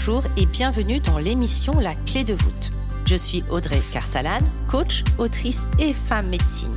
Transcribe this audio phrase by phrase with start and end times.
[0.00, 2.70] Bonjour et bienvenue dans l'émission La clé de voûte.
[3.04, 6.70] Je suis Audrey Carsalade, coach, autrice et femme médecine.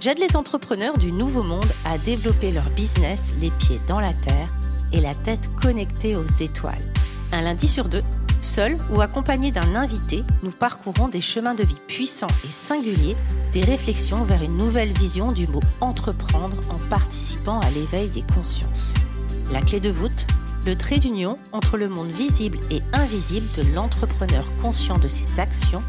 [0.00, 4.54] J'aide les entrepreneurs du nouveau monde à développer leur business les pieds dans la terre
[4.92, 6.78] et la tête connectée aux étoiles.
[7.32, 8.04] Un lundi sur deux,
[8.40, 13.16] seul ou accompagné d'un invité, nous parcourons des chemins de vie puissants et singuliers,
[13.52, 18.94] des réflexions vers une nouvelle vision du mot entreprendre en participant à l'éveil des consciences.
[19.50, 20.24] La clé de voûte,
[20.66, 25.82] le trait d'union entre le monde visible et invisible de l'entrepreneur conscient de ses actions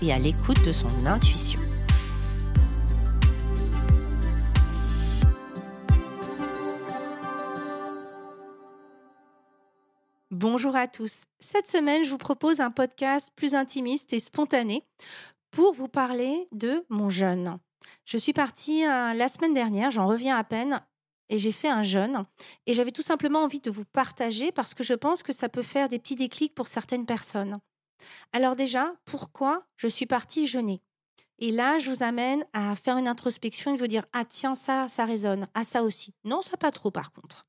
[0.00, 1.60] et à l'écoute de son intuition.
[10.30, 11.24] Bonjour à tous.
[11.40, 14.84] Cette semaine, je vous propose un podcast plus intimiste et spontané
[15.50, 17.58] pour vous parler de mon jeûne.
[18.06, 20.80] Je suis partie euh, la semaine dernière, j'en reviens à peine,
[21.28, 22.26] et j'ai fait un jeûne.
[22.66, 25.62] Et j'avais tout simplement envie de vous partager parce que je pense que ça peut
[25.62, 27.58] faire des petits déclics pour certaines personnes.
[28.32, 30.82] Alors déjà, pourquoi je suis partie jeûner?
[31.38, 34.88] Et là, je vous amène à faire une introspection et vous dire, ah tiens, ça,
[34.88, 35.48] ça résonne.
[35.54, 36.14] Ah ça aussi.
[36.24, 37.46] Non, ça pas trop par contre.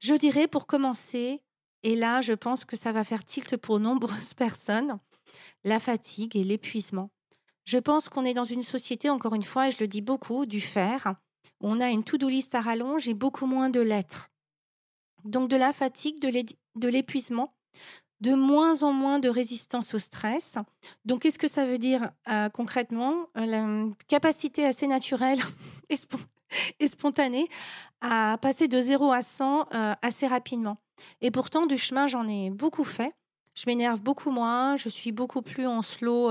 [0.00, 1.42] Je dirais pour commencer,
[1.82, 4.98] et là, je pense que ça va faire tilt pour nombreuses personnes,
[5.64, 7.10] la fatigue et l'épuisement.
[7.64, 10.46] Je pense qu'on est dans une société, encore une fois, et je le dis beaucoup,
[10.46, 11.16] du faire,
[11.60, 14.30] on a une to-do list à rallonge et beaucoup moins de lettres.
[15.24, 17.56] Donc de la fatigue, de l'épuisement,
[18.20, 20.58] de moins en moins de résistance au stress.
[21.04, 23.66] Donc qu'est-ce que ça veut dire euh, concrètement euh, La
[24.08, 25.40] capacité assez naturelle
[26.80, 27.48] et, spontanée
[28.00, 30.78] à passer de 0 à 100 euh, assez rapidement.
[31.20, 33.14] Et pourtant, du chemin, j'en ai beaucoup fait.
[33.54, 36.30] Je m'énerve beaucoup moins, je suis beaucoup plus en slow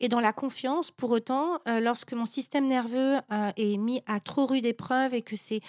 [0.00, 0.90] et dans la confiance.
[0.90, 5.22] Pour autant, euh, lorsque mon système nerveux euh, est mis à trop rude épreuve et
[5.22, 5.60] que c'est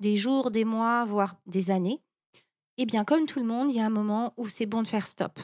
[0.00, 2.00] des jours, des mois, voire des années,
[2.78, 4.88] eh bien, comme tout le monde, il y a un moment où c'est bon de
[4.88, 5.38] faire stop.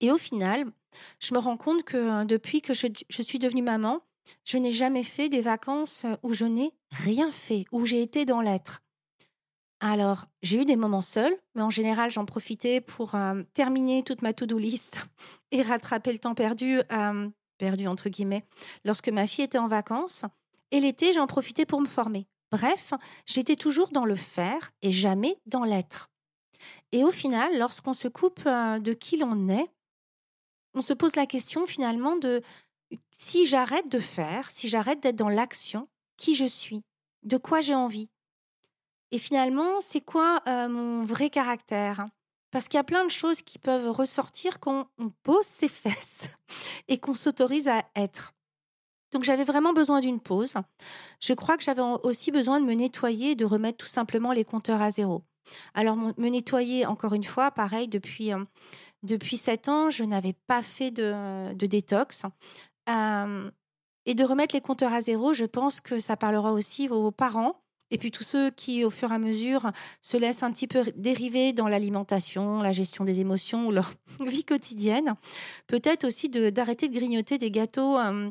[0.00, 0.64] Et au final,
[1.18, 4.00] je me rends compte que euh, depuis que je, je suis devenue maman,
[4.44, 8.40] je n'ai jamais fait des vacances où je n'ai rien fait, où j'ai été dans
[8.40, 8.82] l'être.
[9.80, 13.14] Alors, j'ai eu des moments seuls, mais en général, j'en profitais pour
[13.54, 15.06] terminer toute ma to-do list
[15.52, 16.80] et rattraper le temps perdu,
[17.60, 18.42] perdu entre guillemets,
[18.84, 20.24] lorsque ma fille était en vacances.
[20.70, 22.26] Et l'été, j'en profitais pour me former.
[22.50, 22.94] Bref,
[23.26, 26.10] j'étais toujours dans le faire et jamais dans l'être.
[26.92, 29.70] Et au final, lorsqu'on se coupe de qui l'on est,
[30.74, 32.42] on se pose la question finalement de
[33.16, 36.82] si j'arrête de faire, si j'arrête d'être dans l'action, qui je suis,
[37.22, 38.08] de quoi j'ai envie,
[39.12, 42.06] et finalement, c'est quoi mon vrai caractère?
[42.50, 46.28] Parce qu'il y a plein de choses qui peuvent ressortir quand on pose ses fesses
[46.88, 48.34] et qu'on s'autorise à être.
[49.12, 50.54] Donc j'avais vraiment besoin d'une pause.
[51.20, 54.82] Je crois que j'avais aussi besoin de me nettoyer, de remettre tout simplement les compteurs
[54.82, 55.24] à zéro.
[55.74, 58.30] Alors me nettoyer, encore une fois, pareil, depuis,
[59.02, 62.22] depuis 7 ans, je n'avais pas fait de, de détox.
[62.86, 67.60] et de remettre les compteurs à zéro, je pense que ça parlera aussi aux parents
[67.90, 69.70] et puis tous ceux qui, au fur et à mesure,
[70.02, 74.44] se laissent un petit peu dériver dans l'alimentation, la gestion des émotions ou leur vie
[74.44, 75.14] quotidienne.
[75.66, 78.30] Peut-être aussi d'arrêter de, grignoter des gâteaux euh,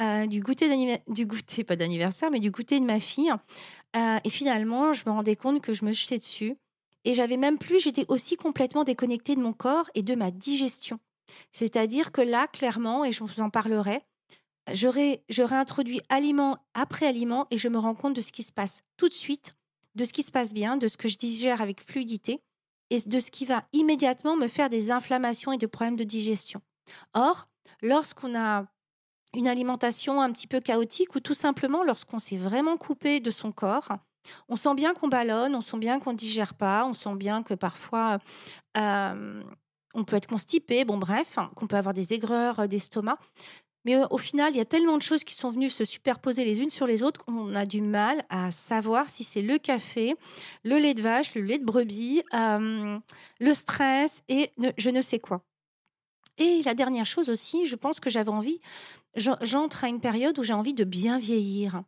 [0.00, 0.68] euh, du goûter
[1.08, 3.32] du goûter, pas d'anniversaire, mais du goûter de ma fille.
[3.96, 6.56] Euh, et finalement, je me rendais compte que je me jetais dessus.
[7.04, 10.98] Et j'avais même plus, j'étais aussi complètement déconnectée de mon corps et de ma digestion.
[11.52, 14.02] C'est-à-dire que là, clairement, et je vous en parlerai,
[14.72, 18.82] j'aurais, introduit aliment après aliment et je me rends compte de ce qui se passe
[18.96, 19.54] tout de suite,
[19.94, 22.40] de ce qui se passe bien, de ce que je digère avec fluidité
[22.90, 26.60] et de ce qui va immédiatement me faire des inflammations et des problèmes de digestion.
[27.14, 27.48] Or,
[27.82, 28.66] lorsqu'on a
[29.34, 33.52] une alimentation un petit peu chaotique ou tout simplement lorsqu'on s'est vraiment coupé de son
[33.52, 33.88] corps,
[34.48, 37.42] on sent bien qu'on ballonne, on sent bien qu'on ne digère pas, on sent bien
[37.42, 38.18] que parfois
[38.76, 39.42] euh,
[39.94, 43.18] on peut être constipé, bon bref, qu'on peut avoir des aigreurs d'estomac.
[43.84, 46.60] Mais au final, il y a tellement de choses qui sont venues se superposer les
[46.60, 50.14] unes sur les autres qu'on a du mal à savoir si c'est le café,
[50.62, 55.42] le lait de vache, le lait de brebis, le stress et je ne sais quoi.
[56.38, 58.60] Et la dernière chose aussi, je pense que j'avais envie,
[59.14, 61.82] j'entre à une période où j'ai envie de bien vieillir,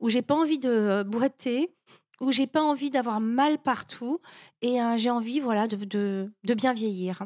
[0.00, 1.74] où j'ai pas envie de boiter,
[2.20, 4.20] où j'ai pas envie d'avoir mal partout
[4.62, 7.24] et j'ai envie voilà de bien vieillir.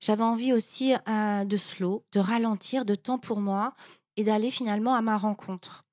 [0.00, 3.74] J'avais envie aussi de slow, de ralentir, de temps pour moi
[4.16, 5.84] et d'aller finalement à ma rencontre.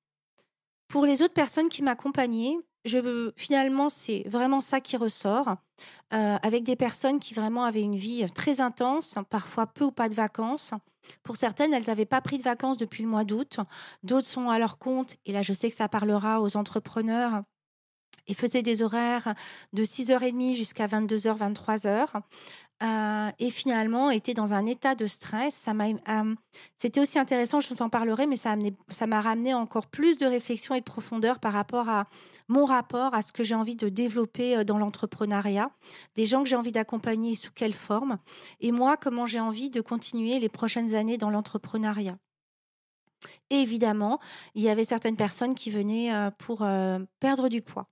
[0.88, 5.56] Pour les autres personnes qui m'accompagnaient, je, finalement, c'est vraiment ça qui ressort,
[6.10, 10.14] avec des personnes qui vraiment avaient une vie très intense, parfois peu ou pas de
[10.14, 10.72] vacances.
[11.22, 13.58] Pour certaines, elles n'avaient pas pris de vacances depuis le mois d'août.
[14.02, 17.42] D'autres sont à leur compte, et là, je sais que ça parlera aux entrepreneurs
[18.26, 19.34] et faisait des horaires
[19.74, 22.22] de 6h30 jusqu'à 22h, 23h.
[22.80, 25.66] Et finalement était dans un état de stress.
[25.68, 25.86] M'a,
[26.76, 28.56] c'était aussi intéressant, je vous en parlerai, mais ça,
[28.90, 32.06] ça m'a ramené encore plus de réflexion et de profondeur par rapport à
[32.48, 35.70] mon rapport à ce que j'ai envie de développer dans l'entrepreneuriat,
[36.14, 38.18] des gens que j'ai envie d'accompagner sous quelle forme,
[38.60, 42.18] et moi, comment j'ai envie de continuer les prochaines années dans l'entrepreneuriat.
[43.48, 44.18] Et évidemment,
[44.54, 46.66] il y avait certaines personnes qui venaient pour
[47.20, 47.88] perdre du poids.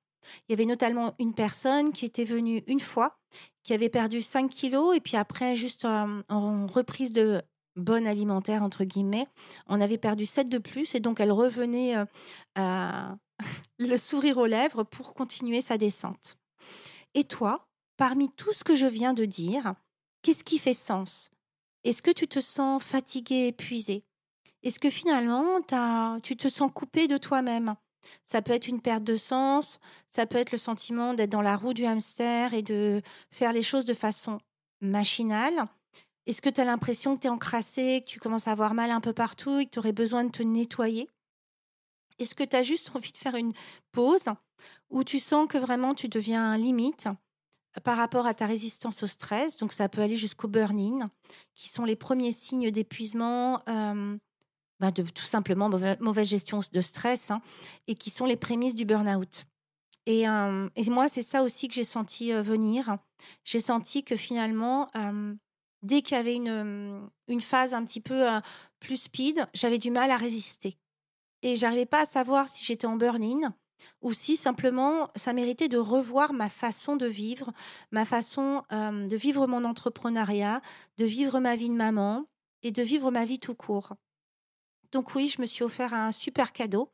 [0.49, 3.19] Il y avait notamment une personne qui était venue une fois,
[3.63, 7.43] qui avait perdu 5 kilos, et puis après, juste en reprise de
[7.77, 9.27] bonne alimentaire, entre guillemets,
[9.67, 11.95] on avait perdu 7 de plus, et donc elle revenait
[12.57, 16.37] le sourire aux lèvres pour continuer sa descente.
[17.15, 19.75] Et toi, parmi tout ce que je viens de dire,
[20.23, 21.31] qu'est-ce qui fait sens?
[21.85, 24.05] Est-ce que tu te sens fatigué, épuisé
[24.63, 25.61] Est-ce que finalement,
[26.23, 27.75] tu te sens coupé de toi-même?
[28.25, 29.79] Ça peut être une perte de sens,
[30.11, 33.63] ça peut être le sentiment d'être dans la roue du hamster et de faire les
[33.63, 34.39] choses de façon
[34.81, 35.67] machinale.
[36.27, 38.91] Est-ce que tu as l'impression que tu es encrassé, que tu commences à avoir mal
[38.91, 41.09] un peu partout et que tu aurais besoin de te nettoyer?
[42.19, 43.53] Est-ce que tu as juste envie de faire une
[43.91, 44.27] pause
[44.91, 47.09] ou tu sens que vraiment tu deviens limite
[47.85, 49.57] par rapport à ta résistance au stress?
[49.57, 51.11] Donc ça peut aller jusqu'au burn-in,
[51.55, 53.63] qui sont les premiers signes d'épuisement
[54.83, 55.69] bah, de tout simplement
[56.01, 57.41] mauvaise, gestion de stress hein,
[57.87, 59.47] et qui sont les prémices du burn-out.
[60.07, 60.27] Et,
[60.89, 62.97] moi, c'est ça aussi que j'ai senti venir.
[63.45, 64.91] J'ai senti que finalement,
[65.83, 68.27] dès qu'il y avait une, une, phase un petit peu
[68.81, 70.77] plus speed, j'avais du mal à résister.
[71.43, 73.55] Et j'arrivais pas à savoir si j'étais en burn-in
[74.01, 77.53] ou si simplement ça méritait de revoir ma façon de vivre,
[77.93, 80.61] ma façon de vivre mon entrepreneuriat,
[80.99, 82.27] de vivre ma vie de maman
[82.65, 83.95] et de vivre ma vie tout court.
[84.93, 86.91] Donc oui, je me suis offert un super cadeau.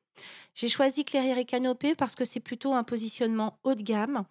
[0.54, 4.24] J'ai choisi Clairière et Canopée parce que c'est plutôt un positionnement haut de gamme.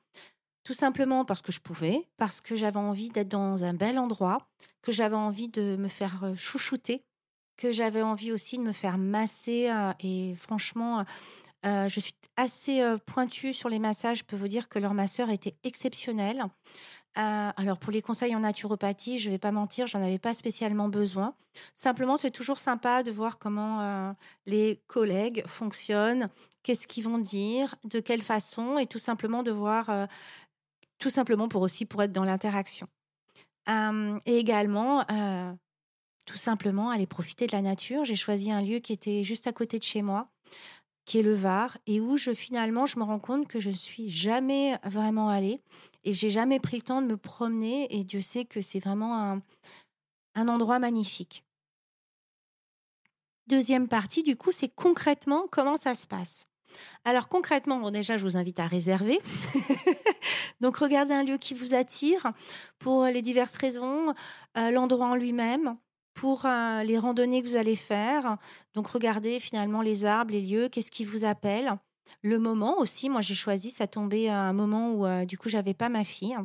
[0.63, 4.49] Tout simplement parce que je pouvais, parce que j'avais envie d'être dans un bel endroit,
[4.81, 7.03] que j'avais envie de me faire euh, chouchouter,
[7.55, 9.69] que j'avais envie aussi de me faire masser.
[9.69, 11.05] Euh, et franchement,
[11.65, 14.19] euh, je suis assez pointue sur les massages.
[14.19, 16.45] Je peux vous dire que leur masseur était exceptionnel.
[17.17, 20.35] Euh, alors pour les conseils en naturopathie, je ne vais pas mentir, j'en avais pas
[20.35, 21.33] spécialement besoin.
[21.73, 24.13] Simplement, c'est toujours sympa de voir comment euh,
[24.45, 26.29] les collègues fonctionnent,
[26.61, 30.05] qu'est-ce qu'ils vont dire, de quelle façon, et tout simplement de voir, euh,
[30.99, 32.87] tout simplement pour aussi pour être dans l'interaction.
[34.25, 35.03] et également,
[36.25, 38.05] tout simplement aller profiter de la nature.
[38.05, 40.29] J'ai choisi un lieu qui était juste à côté de chez moi,
[41.07, 43.75] qui est le Var, et où je finalement je me rends compte que je ne
[43.75, 45.61] suis jamais vraiment allée
[46.03, 49.17] et j'ai jamais pris le temps de me promener et Dieu sait que c'est vraiment
[49.17, 49.41] un,
[50.35, 51.43] un endroit magnifique.
[53.47, 56.45] Deuxième partie, du coup, c'est concrètement comment ça se passe.
[57.05, 59.19] Alors concrètement, bon, déjà, je vous invite à réserver.
[60.61, 62.33] Donc regardez un lieu qui vous attire
[62.79, 64.13] pour les diverses raisons,
[64.57, 65.77] euh, l'endroit en lui-même,
[66.17, 68.37] pour euh, les randonnées que vous allez faire.
[68.73, 71.77] Donc regardez finalement les arbres, les lieux, qu'est-ce qui vous appelle.
[72.23, 75.47] Le moment aussi, moi j'ai choisi, ça tombait à un moment où euh, du coup
[75.47, 76.35] j'avais pas ma fille.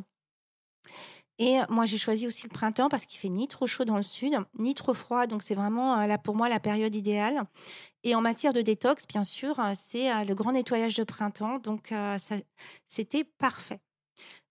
[1.39, 4.03] Et moi j'ai choisi aussi le printemps parce qu'il fait ni trop chaud dans le
[4.03, 5.25] sud, ni trop froid.
[5.25, 7.43] Donc c'est vraiment euh, là pour moi la période idéale.
[8.03, 11.57] Et en matière de détox, bien sûr, euh, c'est le grand nettoyage de printemps.
[11.57, 11.91] Donc
[12.87, 13.79] c'était parfait.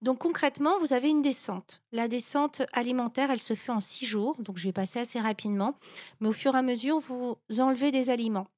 [0.00, 1.80] Donc concrètement, vous avez une descente.
[1.92, 5.78] La descente alimentaire, elle se fait en six jours, donc je vais passer assez rapidement.
[6.20, 8.48] Mais au fur et à mesure, vous enlevez des aliments.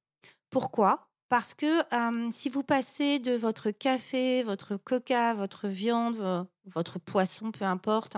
[0.49, 1.07] Pourquoi?
[1.29, 1.83] Parce que
[2.31, 8.17] si vous passez de votre café, votre coca, votre viande, votre poisson, peu importe,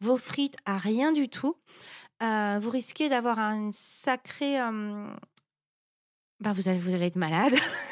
[0.00, 1.56] vos frites à rien du tout,
[2.20, 4.58] vous risquez d'avoir un sacré...
[6.40, 7.54] Ben vous, allez, vous allez être malade,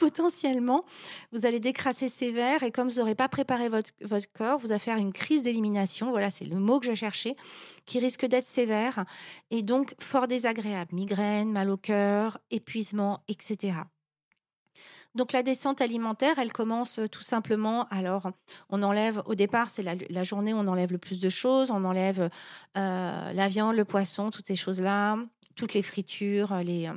[0.00, 0.84] potentiellement.
[1.30, 3.92] Vous allez décrasser sévère et comme vous n'aurez pas préparé votre,
[4.32, 6.10] corps, vous allez faire une crise d'élimination.
[6.10, 7.36] Voilà, c'est le mot que je cherchais,
[7.84, 9.04] qui risque d'être sévère
[9.50, 10.92] et donc fort désagréable.
[10.94, 13.74] Migraine, mal au cœur, épuisement, etc.
[15.14, 17.86] Donc la descente alimentaire, elle commence tout simplement.
[17.90, 18.30] Alors,
[18.70, 21.70] on enlève, au départ, c'est la, journée on enlève le plus de choses.
[21.70, 22.30] On enlève
[22.74, 25.18] la viande, le poisson, toutes ces choses-là,
[25.56, 26.88] toutes les fritures, les,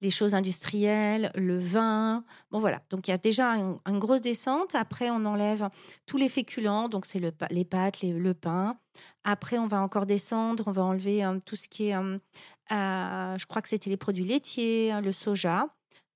[0.00, 2.24] les choses industrielles, le vin.
[2.50, 2.80] Bon, voilà.
[2.90, 4.74] Donc, il y a déjà une, grosse descente.
[4.74, 5.68] Après, on enlève
[6.06, 6.88] tous les féculents.
[6.88, 8.78] Donc, c'est le, les pâtes, le pain.
[9.24, 10.64] Après, on va encore descendre.
[10.66, 11.96] On va enlever tout ce qui est,
[12.70, 15.66] je crois que c'était les produits laitiers, le soja.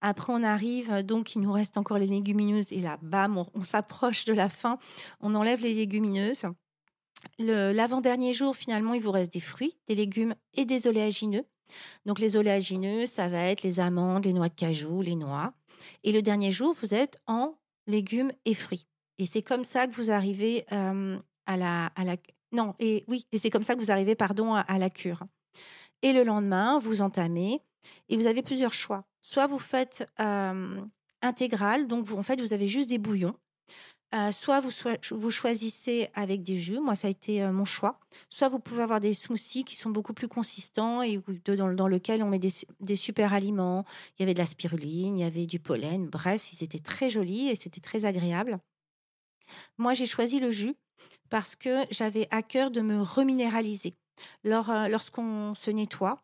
[0.02, 2.72] Après, on arrive, donc il nous reste encore les légumineuses.
[2.72, 4.78] Et là, bam, on, s'approche de la fin.
[5.20, 6.44] On enlève les légumineuses.
[7.38, 11.44] L'avant-dernier jour, finalement, il vous reste des fruits, des légumes et des oléagineux.
[12.06, 15.52] Donc, les oléagineux, ça va être les amandes, les noix de cajou, les noix.
[16.04, 17.54] Et le dernier jour, vous êtes en
[17.86, 18.86] légumes et fruits.
[19.18, 21.90] Et c'est comme ça que vous arrivez à, la,
[22.52, 25.20] Non, et oui, et c'est comme ça que vous arrivez, pardon, à, la cure.
[26.02, 27.60] Et le lendemain, vous entamez
[28.08, 29.04] et vous avez plusieurs choix.
[29.20, 30.06] Soit vous faites
[31.20, 33.36] intégral, donc vous, en fait, vous avez juste des bouillons.
[34.30, 37.98] Soit vous, choisissez avec des jus, moi ça a été mon choix.
[38.28, 42.22] Soit vous pouvez avoir des smoothies qui sont beaucoup plus consistants et dans, dans lequel
[42.22, 43.84] on met des, des, super aliments.
[44.18, 47.08] Il y avait de la spiruline, il y avait du pollen, bref, ils étaient très
[47.08, 48.58] jolis et c'était très agréable.
[49.78, 50.74] Moi j'ai choisi le jus
[51.30, 53.94] parce que j'avais à cœur de me reminéraliser.
[54.44, 56.22] lorsqu'on se nettoie,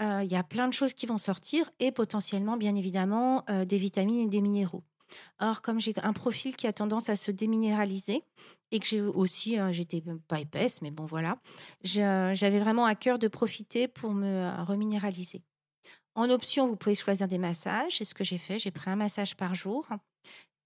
[0.00, 4.20] il y a plein de choses qui vont sortir et potentiellement, bien évidemment, des vitamines
[4.20, 4.82] et des minéraux.
[5.40, 8.22] Or, comme j'ai un profil qui a tendance à se déminéraliser
[8.70, 11.38] et que j'ai aussi, j'étais pas épaisse, mais bon voilà,
[11.82, 15.42] j'avais vraiment à cœur de profiter pour me reminéraliser.
[16.14, 17.98] En option, vous pouvez choisir des massages.
[17.98, 18.58] C'est ce que j'ai fait.
[18.58, 19.86] J'ai pris un massage par jour.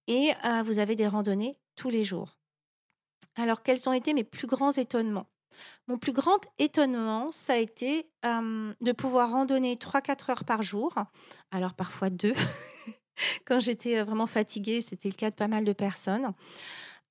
[0.07, 0.31] Et
[0.65, 2.37] vous avez des randonnées tous les jours.
[3.35, 5.27] Alors, quels ont été mes plus grands étonnements?
[5.87, 10.95] Mon plus grand étonnement, ça a été de pouvoir randonner 3-4 heures par jour,
[11.51, 12.33] alors parfois deux,
[13.45, 16.33] quand j'étais vraiment fatiguée, c'était le cas de pas mal de personnes,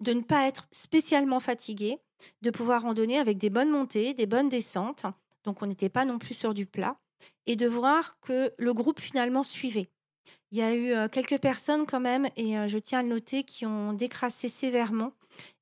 [0.00, 1.98] de ne pas être spécialement fatiguée,
[2.42, 5.06] de pouvoir randonner avec des bonnes montées, des bonnes descentes,
[5.44, 6.96] donc on n'était pas non plus sur du plat,
[7.46, 9.88] et de voir que le groupe finalement suivait.
[10.50, 13.66] Il y a eu quelques personnes quand même, et je tiens à le noter, qui
[13.66, 15.12] ont décrassé sévèrement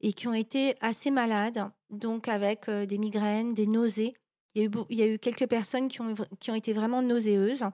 [0.00, 4.14] et qui ont été assez malades, donc avec des migraines, des nausées.
[4.54, 7.64] Il y, a eu, quelques personnes qui ont, qui ont été vraiment nauséeuses.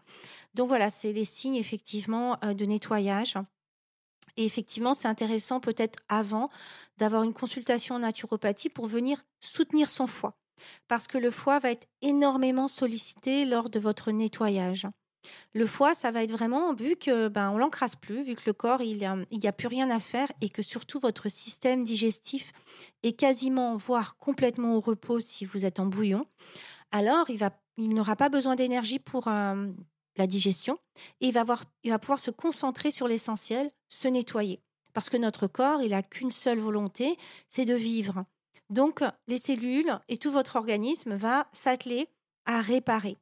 [0.55, 3.37] Donc voilà, c'est les signes effectivement de nettoyage.
[4.37, 6.51] Et effectivement, c'est intéressant peut-être avant
[6.99, 10.37] d'avoir une consultation en naturopathie pour venir soutenir son foie.
[10.89, 14.87] Parce que le foie va être énormément sollicité lors de votre nettoyage.
[15.55, 18.53] Le foie, ça va être vraiment, vu que ben, on l'encrasse plus, vu que le
[18.53, 22.53] corps, il n'y a, plus rien à faire et que surtout votre système digestif
[23.03, 26.27] est quasiment, voire complètement au repos si vous êtes en bouillon,
[26.93, 29.69] alors il, va, il n'aura pas besoin d'énergie pour euh,
[30.17, 30.79] la digestion
[31.21, 34.61] et il va, avoir, il va pouvoir se concentrer sur l'essentiel, se nettoyer.
[34.93, 37.19] Parce que notre corps, il n'a qu'une seule volonté,
[37.51, 38.25] c'est de vivre.
[38.71, 42.09] Donc, les cellules et tout votre organisme va s'atteler
[42.47, 43.19] à réparer.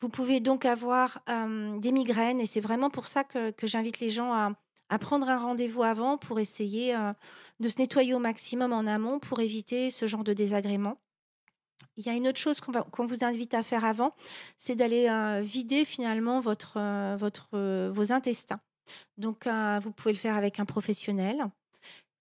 [0.00, 4.32] Vous pouvez donc avoir des migraines et c'est vraiment pour ça que, j'invite les gens
[4.32, 6.96] à, prendre un rendez-vous avant pour essayer
[7.60, 11.00] de se nettoyer au maximum en amont pour éviter ce genre de désagréments.
[11.96, 14.14] Il y a une autre chose qu'on vous invite à faire avant,
[14.58, 15.08] c'est d'aller
[15.42, 16.78] vider finalement votre,
[17.90, 18.60] vos intestins.
[19.16, 19.48] Donc,
[19.82, 21.46] vous pouvez le faire avec un professionnel.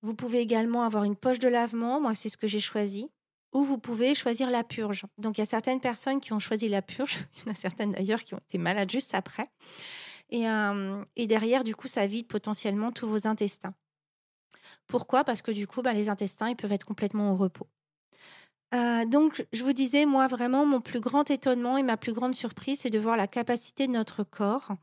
[0.01, 2.01] Vous pouvez également avoir une poche de lavement.
[2.01, 3.09] Moi, c'est ce que j'ai choisi
[3.53, 5.05] ou vous pouvez choisir la purge.
[5.17, 7.55] Donc il y a certaines personnes qui ont choisi la purge, il y en a
[7.55, 9.49] certaines d'ailleurs qui ont été malades juste après.
[10.29, 13.75] Et, euh, derrière, du coup, ça vide potentiellement tous vos intestins.
[14.87, 15.23] Pourquoi?
[15.23, 17.67] Parce que du coup, bah, les intestins, ils peuvent être complètement au repos.
[18.73, 22.33] Euh, donc, je vous disais, moi, vraiment, mon plus grand étonnement et ma plus grande
[22.33, 24.73] surprise, c'est de voir la capacité de notre corps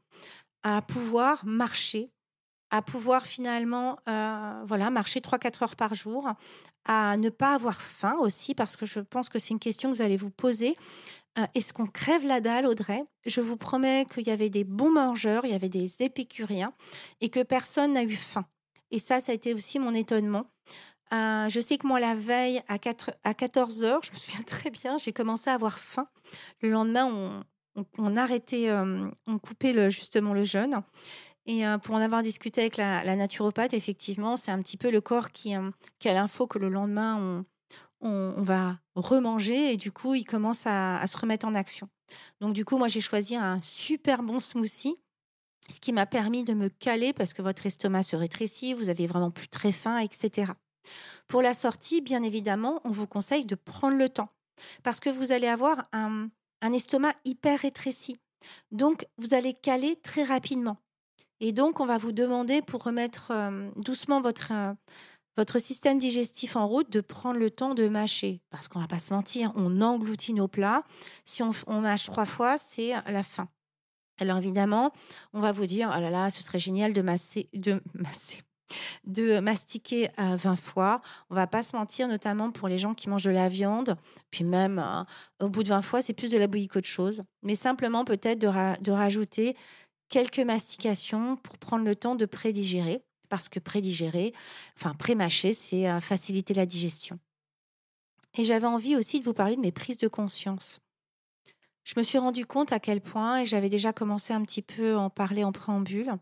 [0.63, 2.13] à pouvoir marcher,
[2.71, 6.29] à pouvoir finalement euh, voilà, marcher 3-4 heures par jour,
[6.85, 9.97] à ne pas avoir faim aussi, parce que je pense que c'est une question que
[9.97, 10.77] vous allez vous poser.
[11.39, 13.05] Euh, est-ce qu'on crève la dalle, Audrey?
[13.27, 16.73] Je vous promets qu'il y avait des bons mangeurs, il y avait des épicuriens,
[17.21, 18.45] et que personne n'a eu faim.
[18.91, 20.47] Et ça, ça a été aussi mon étonnement.
[21.13, 24.43] Euh, je sais que moi, la veille, à, 4, à 14 heures, je me souviens
[24.47, 26.09] très bien, j'ai commencé à avoir faim.
[26.61, 27.45] Le lendemain, on,
[27.99, 30.83] on, arrêtait, on coupait justement le jeûne.
[31.47, 35.31] Et pour en avoir discuté avec la, naturopathe, effectivement, c'est un petit peu le corps
[35.31, 35.63] qui, a
[36.05, 37.45] l'info que le lendemain,
[38.01, 41.89] on, va remanger et du coup, il commence à, se remettre en action.
[42.41, 44.97] Donc, du coup, moi, j'ai choisi un super bon smoothie,
[45.69, 49.07] ce qui m'a permis de me caler parce que votre estomac se rétrécit, vous avez
[49.07, 50.53] vraiment plus très faim, etc.
[51.29, 54.31] Pour la sortie, bien évidemment, on vous conseille de prendre le temps
[54.83, 56.31] parce que vous allez avoir un
[56.73, 58.19] estomac hyper rétréci.
[58.71, 60.79] Donc, vous allez caler très rapidement.
[61.41, 63.33] Et donc, on va vous demander, pour remettre
[63.77, 64.53] doucement votre,
[65.37, 68.43] votre système digestif en route, de prendre le temps de mâcher.
[68.51, 70.85] Parce qu'on va pas se mentir, on engloutit nos plats.
[71.25, 73.49] Si on, mâche trois fois, c'est la fin.
[74.19, 74.93] Alors évidemment,
[75.33, 78.43] on va vous dire, oh là là, ce serait génial de masser, de masser,
[79.05, 81.01] de mastiquer 20 fois.
[81.31, 83.97] On va pas se mentir, notamment pour les gens qui mangent de la viande.
[84.31, 85.07] Puis même, hein,
[85.41, 87.23] au bout de 20 fois, c'est plus de la bouillie qu'autre chose.
[87.43, 89.57] Mais simplement peut-être de rajouter
[90.11, 94.35] quelques mastications pour prendre le temps de prédigérer, parce que prédigérer,
[94.77, 97.19] enfin prémâcher, c'est euh, faciliter la digestion.
[98.37, 100.81] Et j'avais envie aussi de vous parler de mes prises de conscience.
[101.85, 104.95] Je me suis rendu compte à quel point, et j'avais déjà commencé un petit peu
[104.95, 106.13] à en parler en préambule,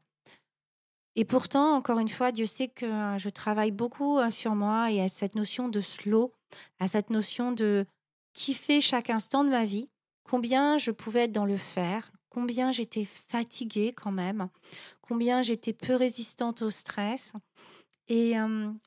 [1.19, 4.93] et pourtant, encore une fois, Dieu sait que euh, je travaille beaucoup euh, sur moi
[4.93, 6.33] et à cette notion de slow,
[6.79, 7.87] à cette notion de
[8.35, 9.89] kiffer chaque instant de ma vie,
[10.23, 14.49] combien je pouvais être dans le faire, combien j'étais fatiguée quand même,
[15.01, 17.33] combien j'étais peu résistante au stress.
[18.11, 18.37] Et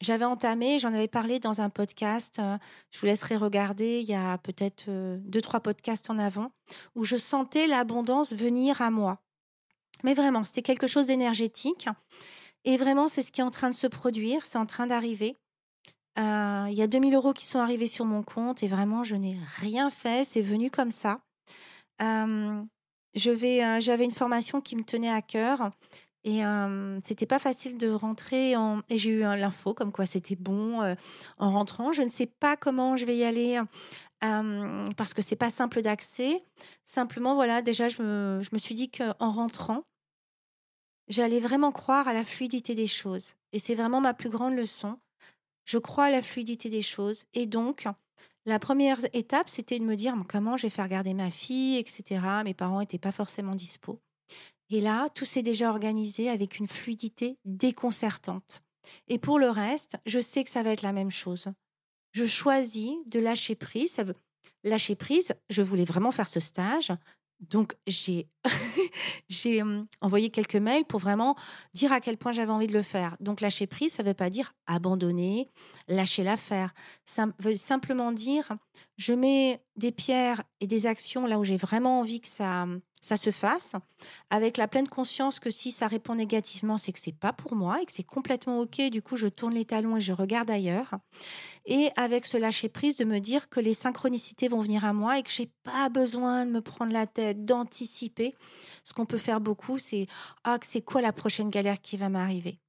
[0.01, 2.41] j'avais entamé, j'en avais parlé dans un podcast,
[2.89, 6.51] je vous laisserai regarder, il y a peut-être deux, trois podcasts en avant,
[6.95, 9.19] où je sentais l'abondance venir à moi.
[10.03, 11.88] Mais vraiment, c'était quelque chose d'énergétique.
[12.65, 15.36] Et vraiment, c'est ce qui est en train de se produire, c'est en train d'arriver.
[16.17, 19.38] il y a 2000 euros qui sont arrivés sur mon compte et vraiment, je n'ai
[19.57, 21.21] rien fait, c'est venu comme ça.
[23.15, 25.72] Je vais, j'avais une formation qui me tenait à cœur
[26.24, 26.41] et
[27.03, 28.82] c'était pas facile de rentrer en...
[28.89, 30.96] et j'ai eu l'info comme quoi c'était bon
[31.38, 31.94] en rentrant.
[31.94, 33.60] Je ne sais pas comment je vais y aller
[34.20, 36.44] parce que c'est pas simple d'accès.
[36.86, 39.84] Simplement, voilà, déjà, je me, je me suis dit qu'en rentrant,
[41.08, 43.34] j'allais vraiment croire à la fluidité des choses.
[43.51, 45.00] Et c'est vraiment ma plus grande leçon.
[45.65, 47.24] Je crois à la fluidité des choses.
[47.34, 47.88] Et donc,
[48.45, 52.21] la première étape, c'était de me dire comment je vais faire garder ma fille, etc.
[52.43, 54.01] Mes parents n'étaient pas forcément dispo.
[54.69, 58.63] Et là, tout s'est déjà organisé avec une fluidité déconcertante.
[59.07, 61.48] Et pour le reste, je sais que ça va être la même chose.
[62.13, 63.91] Je choisis de lâcher prise.
[63.91, 64.15] Ça veut...
[64.63, 66.91] Lâcher prise, je voulais vraiment faire ce stage.
[67.41, 68.27] Donc, j'ai
[69.29, 69.63] j'ai
[70.00, 71.36] envoyé quelques mails pour vraiment
[71.74, 73.17] dire à quel point j'avais envie de le faire.
[73.19, 75.50] Donc, lâcher prise, ça ne veut pas dire abandonner,
[75.88, 76.74] lâcher l'affaire.
[77.05, 78.51] Ça veut simplement dire,
[78.98, 82.65] je mets des pierres et des actions là où j'ai vraiment envie que ça,
[83.01, 83.75] ça se fasse,
[84.29, 87.81] avec la pleine conscience que si ça répond négativement, c'est que c'est pas pour moi
[87.81, 88.89] et que c'est complètement ok.
[88.91, 90.96] Du coup, je tourne les talons et je regarde ailleurs.
[91.65, 95.17] Et avec ce lâcher prise de me dire que les synchronicités vont venir à moi
[95.17, 98.34] et que j'ai pas besoin de me prendre la tête, d'anticiper.
[98.84, 100.08] Ce qu'on peut faire beaucoup, c'est
[100.43, 102.60] ah, c'est quoi la prochaine galère qui va m'arriver?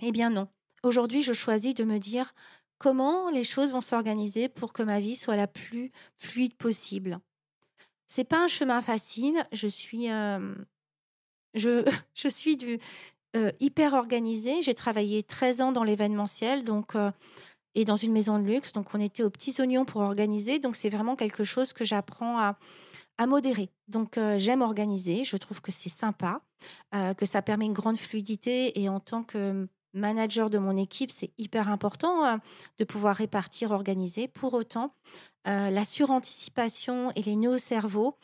[0.00, 0.48] Eh bien non.
[0.82, 2.34] Aujourd'hui, je choisis de me dire
[2.78, 7.20] comment les choses vont s'organiser pour que ma vie soit la plus fluide possible.
[8.14, 9.44] C'est pas un chemin facile.
[9.50, 10.06] Je suis,
[11.54, 12.78] je, je suis du
[13.58, 14.62] hyper organisée.
[14.62, 16.92] J'ai travaillé 13 ans dans l'événementiel, donc
[17.74, 18.70] et dans une maison de luxe.
[18.70, 20.60] Donc on était aux petits oignons pour organiser.
[20.60, 22.56] Donc c'est vraiment quelque chose que j'apprends à,
[23.18, 23.68] à modérer.
[23.88, 25.24] Donc j'aime organiser.
[25.24, 26.40] Je trouve que c'est sympa,
[26.92, 28.80] que ça permet une grande fluidité.
[28.80, 32.38] Et en tant que manager de mon équipe, c'est hyper important
[32.78, 34.28] de pouvoir répartir, organiser.
[34.28, 34.94] Pour autant,
[35.44, 38.18] la suranticipation et les nœuds au cerveau,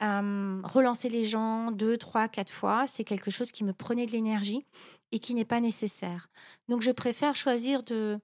[0.00, 4.66] relancer les gens deux, trois, quatre fois, c'est quelque chose qui me prenait de l'énergie
[5.12, 6.28] et qui n'est pas nécessaire.
[6.68, 8.18] Donc je préfère choisir de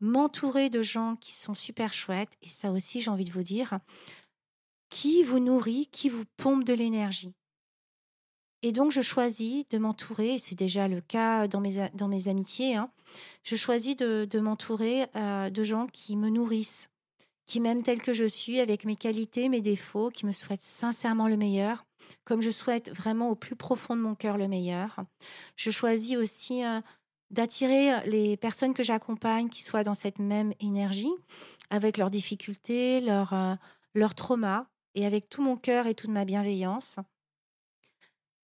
[0.00, 3.78] m'entourer de gens qui sont super chouettes, et ça aussi j'ai envie de vous dire,
[4.90, 7.34] qui vous nourrit, qui vous pompe de l'énergie.
[8.66, 12.74] Et donc, je choisis de m'entourer, c'est déjà le cas dans mes, dans mes amitiés,
[12.74, 12.90] hein,
[13.44, 16.90] je choisis de, m'entourer euh, de gens qui me nourrissent,
[17.46, 21.28] qui m'aiment tel que je suis, avec mes qualités, mes défauts, qui me souhaitent sincèrement
[21.28, 21.86] le meilleur,
[22.24, 24.96] comme je souhaite vraiment au plus profond de mon cœur le meilleur.
[25.54, 26.80] Je choisis aussi euh,
[27.30, 31.14] d'attirer les personnes que j'accompagne qui soient dans cette même énergie,
[31.70, 33.54] avec leurs difficultés, leurs, euh,
[33.94, 36.96] leurs traumas, et avec tout mon cœur et toute ma bienveillance.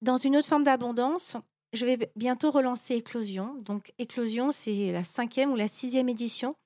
[0.03, 1.37] Dans une autre forme d'abondance,
[1.73, 3.55] je vais bientôt relancer Éclosion.
[3.61, 6.57] Donc, Éclosion, c'est la cinquième ou la sixième édition.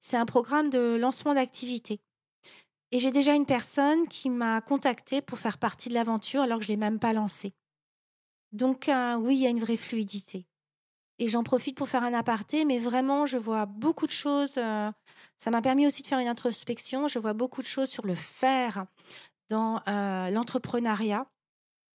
[0.00, 1.98] C'est un programme de lancement d'activité.
[2.92, 6.64] Et j'ai déjà une personne qui m'a contacté pour faire partie de l'aventure alors que
[6.64, 7.52] je ne l'ai même pas lancée.
[8.52, 10.46] Donc, euh, oui, il y a une vraie fluidité.
[11.18, 14.54] Et j'en profite pour faire un aparté, mais vraiment, je vois beaucoup de choses.
[14.56, 14.92] Euh,
[15.38, 17.08] ça m'a permis aussi de faire une introspection.
[17.08, 18.86] Je vois beaucoup de choses sur le faire
[19.48, 21.26] dans euh, l'entrepreneuriat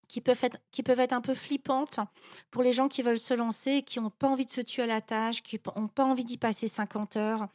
[0.09, 1.99] qui peuvent être, qui peuvent être un peu flippantes
[2.51, 4.87] pour les gens qui veulent se lancer, qui n'ont pas envie de se tuer à
[4.87, 7.47] la tâche, qui n'ont pas envie d'y passer 50 heures,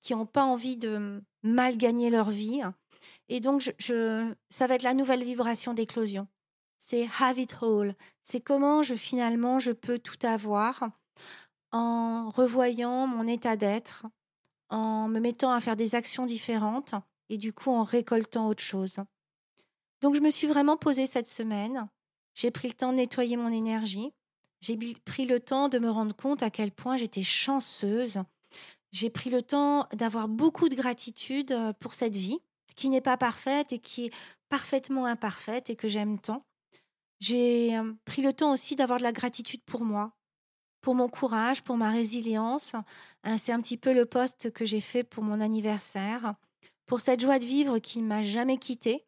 [0.00, 2.62] qui n'ont pas envie de mal gagner leur vie.
[3.28, 6.28] Et donc, je, ça va être la nouvelle vibration d'éclosion.
[6.78, 7.96] C'est have it all.
[8.22, 10.90] C'est comment je finalement je peux tout avoir
[11.72, 14.04] en revoyant mon état d'être,
[14.68, 16.94] en me mettant à faire des actions différentes
[17.30, 18.98] et du coup en récoltant autre chose.
[20.02, 21.88] Donc je me suis vraiment posée cette semaine
[22.34, 24.12] j'ai pris le temps de nettoyer mon énergie.
[24.60, 28.18] J'ai pris le temps de me rendre compte à quel point j'étais chanceuse.
[28.92, 32.38] J'ai pris le temps d'avoir beaucoup de gratitude pour cette vie
[32.76, 34.14] qui n'est pas parfaite et qui est
[34.48, 36.44] parfaitement imparfaite et que j'aime tant.
[37.20, 40.12] J'ai pris le temps aussi d'avoir de la gratitude pour moi,
[40.80, 42.74] pour mon courage, pour ma résilience.
[43.26, 46.34] Euh, c'est un petit peu le poste que j'ai fait pour mon anniversaire,
[46.86, 49.06] pour cette joie de vivre qui ne m'a jamais quittée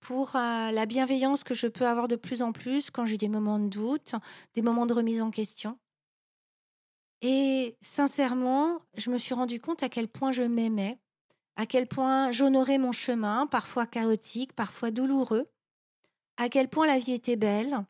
[0.00, 3.58] pour la bienveillance que je peux avoir de plus en plus quand j'ai des moments
[3.58, 4.14] de doute,
[4.54, 5.78] des moments de remise en question.
[7.22, 10.98] Et sincèrement, je me suis rendu compte à quel point je m'aimais,
[11.56, 15.50] à quel point j'honorais mon chemin, parfois chaotique, parfois douloureux,
[16.38, 17.84] à quel point la vie était belle,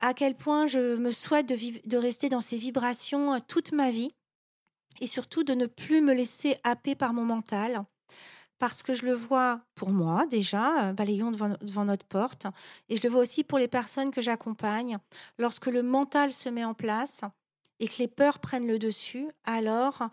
[0.00, 4.12] à quel point je me souhaite de, de rester dans ces vibrations toute ma vie
[5.00, 7.84] et surtout de ne plus me laisser happer par mon mental
[8.58, 12.46] parce que je le vois pour moi déjà, balayons devant, notre porte,
[12.88, 14.98] et je le vois aussi pour les personnes que j'accompagne.
[15.38, 17.22] Lorsque le mental se met en place
[17.80, 20.08] et que les peurs prennent le dessus, alors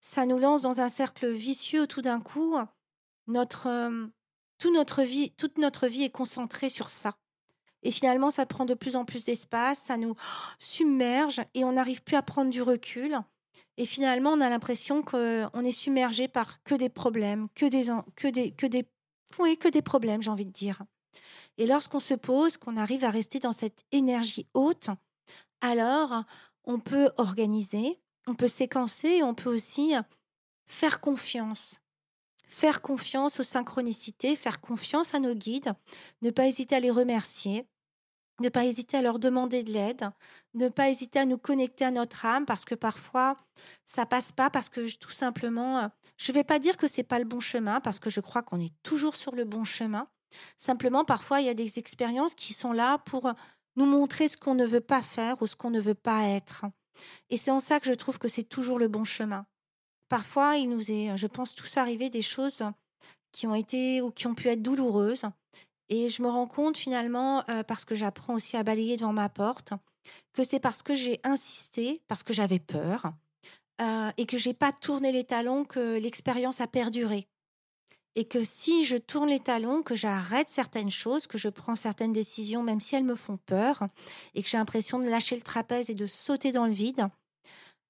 [0.00, 2.56] ça nous lance dans un cercle vicieux tout d'un coup.
[3.26, 3.90] Notre,
[4.58, 7.16] toute, notre vie, toute notre vie est concentrée sur ça.
[7.82, 10.14] Et finalement, ça prend de plus en plus d'espace, ça nous
[10.58, 13.18] submerge et on n'arrive plus à prendre du recul.
[13.76, 18.28] Et finalement, on a l'impression qu'on est submergé par que des problèmes, que des, que
[18.28, 18.88] des, que des,
[19.38, 20.82] oui, que des problèmes, j'ai envie de dire.
[21.58, 24.90] Et lorsqu'on se pose, qu'on arrive à rester dans cette énergie haute,
[25.60, 26.24] alors
[26.64, 29.94] on peut organiser, on peut séquencer, on peut aussi
[30.66, 31.80] faire confiance.
[32.46, 35.72] Faire confiance aux synchronicités, faire confiance à nos guides,
[36.22, 37.66] ne pas hésiter à les remercier,
[38.40, 40.10] ne pas hésiter à leur demander de l'aide,
[40.54, 43.36] ne pas hésiter à nous connecter à notre âme parce que parfois
[43.84, 47.18] ça passe pas parce que tout simplement euh, je vais pas dire que c'est pas
[47.18, 50.08] le bon chemin parce que je crois qu'on est toujours sur le bon chemin.
[50.58, 53.32] Simplement parfois il y a des expériences qui sont là pour
[53.76, 56.64] nous montrer ce qu'on ne veut pas faire ou ce qu'on ne veut pas être.
[57.30, 59.46] Et c'est en ça que je trouve que c'est toujours le bon chemin.
[60.08, 62.62] Parfois, il nous est, je pense, tous arrivé des choses
[63.32, 65.24] qui ont été ou qui ont pu être douloureuses
[65.88, 69.72] et je me rends compte finalement, parce que j'apprends aussi à balayer devant ma porte,
[70.32, 73.12] que c'est parce que j'ai insisté, parce que j'avais peur,
[74.16, 77.28] et que j'ai pas tourné les talons que l'expérience a perduré.
[78.18, 82.14] Et que si je tourne les talons, que j'arrête certaines choses, que je prends certaines
[82.14, 83.82] décisions, même si elles me font peur,
[84.34, 87.08] et que j'ai l'impression de lâcher le trapèze et de sauter dans le vide,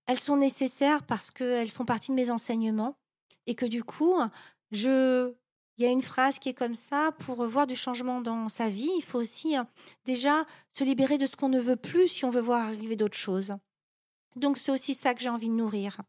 [0.06, 2.96] elles sont nécessaires parce qu'elles font partie de mes enseignements,
[3.46, 4.16] et que du coup,
[4.72, 5.32] je
[5.76, 8.70] il y a une phrase qui est comme ça, pour voir du changement dans sa
[8.70, 9.68] vie, il faut aussi hein,
[10.04, 13.16] déjà se libérer de ce qu'on ne veut plus si on veut voir arriver d'autres
[13.16, 13.54] choses.
[14.36, 16.00] Donc c'est aussi ça que j'ai envie de nourrir.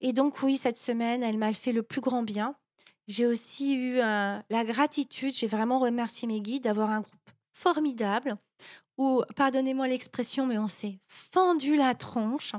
[0.00, 2.54] Et donc oui, cette semaine, elle m'a fait le plus grand bien.
[3.08, 8.36] J'ai aussi eu euh, la gratitude, j'ai vraiment remercié mes guides d'avoir un groupe formidable
[8.98, 12.52] où, pardonnez-moi l'expression, mais on s'est fendu la tronche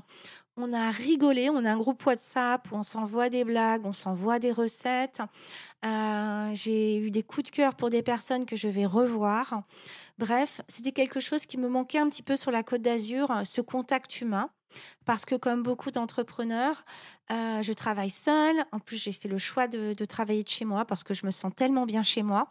[0.57, 4.39] on a rigolé, on a un groupe WhatsApp où on s'envoie des blagues, on s'envoie
[4.39, 5.21] des recettes.
[5.85, 9.63] Euh, j'ai eu des coups de cœur pour des personnes que je vais revoir.
[10.17, 13.61] Bref, c'était quelque chose qui me manquait un petit peu sur la côte d'Azur, ce
[13.61, 14.49] contact humain.
[15.05, 16.85] Parce que comme beaucoup d'entrepreneurs,
[17.31, 18.63] euh, je travaille seule.
[18.71, 21.31] En plus, j'ai fait le choix de, travailler de chez moi parce que je me
[21.31, 22.49] sens tellement bien chez moi.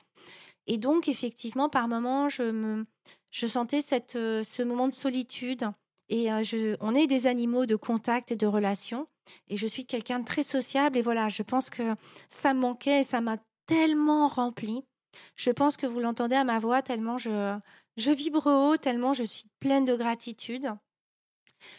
[0.67, 2.87] Et donc, effectivement, par moments, je, me,
[3.31, 5.71] je sentais cette, euh, ce moment de solitude
[6.11, 9.07] et je, on est des animaux de contact et de relation.
[9.49, 10.99] Et je suis quelqu'un de très sociable.
[10.99, 11.95] Et voilà, je pense que
[12.29, 14.83] ça me manquait et ça m'a tellement rempli.
[15.37, 17.59] Je pense que vous l'entendez à ma voix, tellement je,
[17.97, 20.73] vibre haut, tellement je suis pleine de gratitude.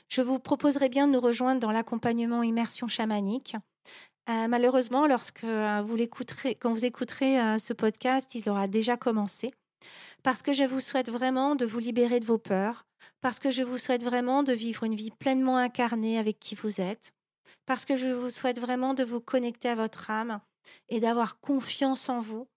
[0.08, 3.58] Je vous proposerai bien de nous rejoindre dans l'accompagnement immersion chamanique.
[4.28, 9.52] malheureusement, lorsque vous l'écouterez, quand vous écouterez ce podcast, il aura déjà commencé.
[10.24, 12.86] Parce que je vous souhaite vraiment de vous libérer de vos peurs,
[13.22, 16.82] parce que je vous souhaite vraiment de vivre une vie pleinement incarnée avec qui vous
[16.82, 17.12] êtes,
[17.66, 20.42] parce que je vous souhaite vraiment de vous connecter à votre âme
[20.90, 22.48] et d'avoir confiance en vous,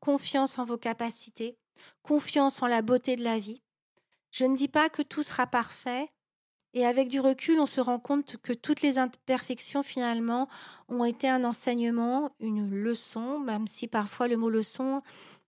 [0.00, 1.56] confiance en vos capacités,
[2.02, 3.62] confiance en la beauté de la vie.
[4.30, 6.10] Je ne dis pas que tout sera parfait,
[6.74, 10.46] et avec du recul, on se rend compte que toutes les imperfections, finalement,
[10.88, 15.02] ont été un enseignement, une leçon, même si parfois le mot leçon,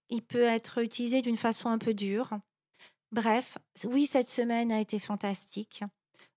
[0.09, 2.31] il peut être utilisé d'une façon un peu dure.
[3.13, 5.83] Bref, oui, cette semaine a été fantastique.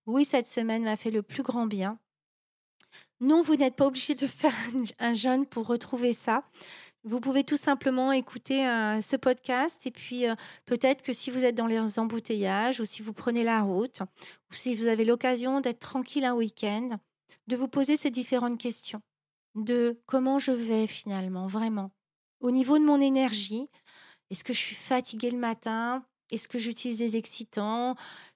[0.05, 1.99] Oui, cette semaine m'a fait le plus grand bien.
[3.19, 4.55] Non, vous n'êtes pas obligé de faire
[4.99, 6.43] un jeûne pour retrouver ça.
[7.03, 11.43] Vous pouvez tout simplement écouter euh, ce podcast et puis euh, peut-être que si vous
[11.43, 15.61] êtes dans les embouteillages ou si vous prenez la route ou si vous avez l'occasion
[15.61, 16.99] d'être tranquille un week-end,
[17.47, 19.01] de vous poser ces différentes questions
[19.55, 21.91] de comment je vais finalement, vraiment.
[22.39, 23.67] Au niveau de mon énergie,
[24.29, 26.05] est-ce que je suis fatiguée le matin?
[26.31, 27.95] Est-ce que j'utilise des excitants?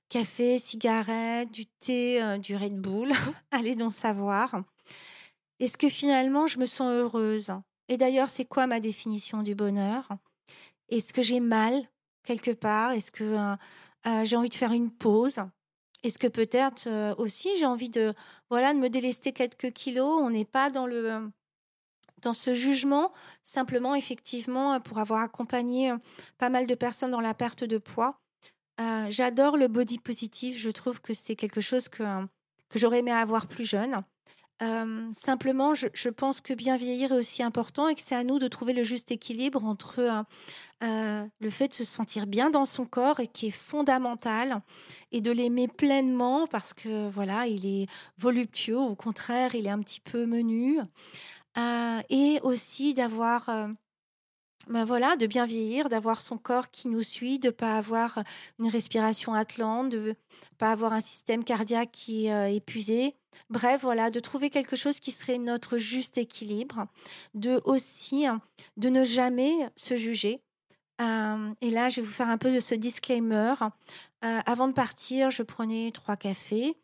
[0.10, 3.12] Café, cigarette, du thé, euh, du Red Bull?
[3.52, 4.56] Allez donc savoir.
[5.60, 7.52] Est-ce que finalement je me sens heureuse?
[7.88, 10.10] Et d'ailleurs, c'est quoi ma définition du bonheur?
[10.90, 11.90] Est-ce que j'ai mal
[12.24, 12.92] quelque part?
[12.92, 13.56] Est-ce que euh,
[14.08, 15.40] euh, j'ai envie de faire une pause?
[16.04, 18.14] Est-ce que peut-être aussi j'ai envie de
[18.52, 20.22] voilà de me délester quelques kilos?
[20.22, 21.32] On n'est pas dans le
[22.26, 25.94] dans ce jugement, simplement, effectivement, pour avoir accompagné
[26.38, 28.20] pas mal de personnes dans la perte de poids,
[29.10, 30.58] j'adore le body positif.
[30.58, 32.04] Je trouve que c'est quelque chose que,
[32.70, 34.02] que j'aurais aimé avoir plus jeune.
[35.14, 38.48] simplement, je, pense que bien vieillir est aussi important et que c'est à nous de
[38.48, 40.26] trouver le juste équilibre entre
[40.82, 44.62] le fait de se sentir bien dans son corps et qui est fondamental
[45.12, 49.80] et de l'aimer pleinement parce que voilà, il est voluptueux, au contraire, il est un
[49.80, 50.80] petit peu menu.
[51.58, 53.50] Et aussi d'avoir
[54.68, 58.24] ben voilà, de bien vieillir, d'avoir son corps qui nous suit, de pas avoir
[58.58, 60.16] une respiration atlante, de
[60.58, 63.16] pas avoir un système cardiaque qui est épuisé.
[63.50, 66.88] Bref, voilà, de trouver quelque chose qui serait notre juste équilibre,
[67.36, 68.26] de aussi
[68.78, 70.42] de ne jamais se juger.
[71.00, 73.54] et là, je vais vous faire un peu de ce disclaimer.
[74.22, 76.76] avant de partir, je prenais trois cafés.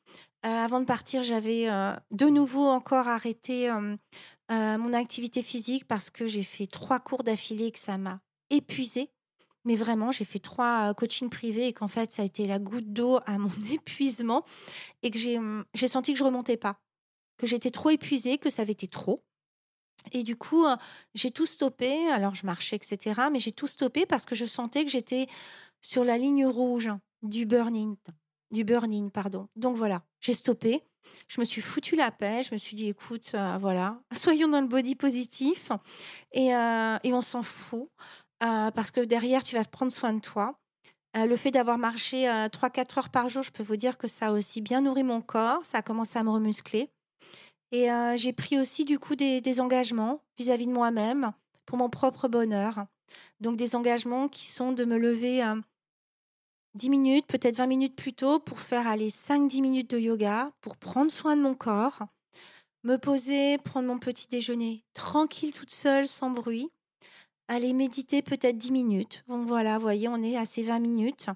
[0.43, 1.67] avant de partir, j'avais
[2.11, 3.71] de nouveau encore arrêté
[4.51, 8.21] euh, mon activité physique parce que j'ai fait trois cours d'affilée et que ça m'a
[8.49, 9.09] épuisée.
[9.63, 12.59] Mais vraiment, j'ai fait trois euh, coachings privés et qu'en fait, ça a été la
[12.59, 14.43] goutte d'eau à mon épuisement
[15.03, 16.81] et que j'ai, hum, j'ai senti que je remontais pas,
[17.37, 19.23] que j'étais trop épuisée, que ça avait été trop.
[20.11, 20.75] Et du coup, euh,
[21.13, 22.07] j'ai tout stoppé.
[22.11, 23.21] Alors, je marchais, etc.
[23.31, 25.27] Mais j'ai tout stoppé parce que je sentais que j'étais
[25.81, 26.89] sur la ligne rouge
[27.21, 27.95] du burning,
[28.51, 29.47] du burning, pardon.
[29.55, 30.83] Donc voilà, j'ai stoppé.
[31.27, 32.41] Je me suis foutu la paix.
[32.43, 35.71] Je me suis dit, écoute, euh, voilà, soyons dans le body positif
[36.31, 37.89] et, euh, et on s'en fout
[38.43, 40.59] euh, parce que derrière, tu vas prendre soin de toi.
[41.15, 44.31] le fait d'avoir marché 3-4 heures par jour, je peux vous dire que ça a
[44.31, 45.63] aussi bien nourri mon corps.
[45.65, 46.89] Ça a commencé à me remuscler.
[47.71, 51.31] Et j'ai pris aussi du coup des, des engagements vis-à-vis de moi-même
[51.65, 52.85] pour mon propre bonheur.
[53.39, 55.43] Donc des engagements qui sont de me lever
[56.75, 60.77] 10 minutes, peut-être 20 minutes plus tôt pour faire aller 5-10 minutes de yoga, pour
[60.77, 61.99] prendre soin de mon corps,
[62.83, 66.69] me poser, prendre mon petit déjeuner tranquille toute seule, sans bruit,
[67.47, 69.23] aller méditer peut-être 10 minutes.
[69.27, 71.27] Bon voilà, vous voyez, on est à ces 20 minutes.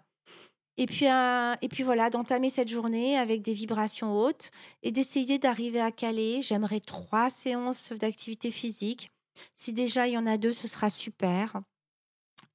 [0.77, 4.51] Et puis, et puis voilà, d'entamer cette journée avec des vibrations hautes
[4.83, 6.41] et d'essayer d'arriver à caler.
[6.41, 9.09] J'aimerais trois séances d'activité physique.
[9.55, 11.61] Si déjà il y en a deux, ce sera super.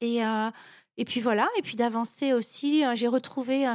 [0.03, 0.51] Et, euh,
[0.97, 2.85] et puis voilà, et puis d'avancer aussi.
[2.95, 3.73] J'ai retrouvé